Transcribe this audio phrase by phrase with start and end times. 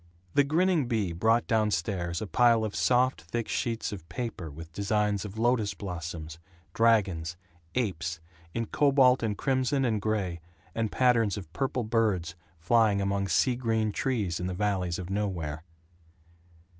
[0.33, 4.73] The grinning Bea brought down stairs a pile of soft thick sheets of paper with
[4.73, 6.39] designs of lotos blossoms,
[6.73, 7.37] dragons,
[7.75, 8.19] apes,
[8.51, 10.41] in cobalt and crimson and gray,
[10.73, 15.63] and patterns of purple birds flying among sea green trees in the valleys of Nowhere.